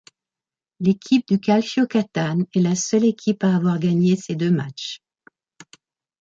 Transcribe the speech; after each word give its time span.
L'équipe 0.79 1.27
du 1.27 1.39
Calcio 1.39 1.85
Catane 1.85 2.47
est 2.55 2.59
la 2.61 2.73
seule 2.73 3.05
équipe 3.05 3.43
à 3.43 3.55
avoir 3.55 3.77
gagné 3.77 4.15
ses 4.15 4.33
deux 4.35 4.49
matchs. 4.49 5.03